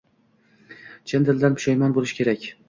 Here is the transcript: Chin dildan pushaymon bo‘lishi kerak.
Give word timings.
Chin 1.11 1.27
dildan 1.29 1.59
pushaymon 1.61 1.95
bo‘lishi 1.99 2.19
kerak. 2.23 2.51